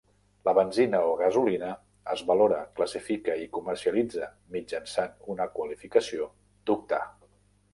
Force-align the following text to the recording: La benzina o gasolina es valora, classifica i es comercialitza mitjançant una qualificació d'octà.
La 0.47 0.51
benzina 0.59 0.99
o 1.09 1.11
gasolina 1.19 1.67
es 2.13 2.23
valora, 2.31 2.61
classifica 2.79 3.35
i 3.41 3.45
es 3.49 3.51
comercialitza 3.59 4.31
mitjançant 4.57 5.15
una 5.35 5.49
qualificació 5.59 6.31
d'octà. 6.71 7.03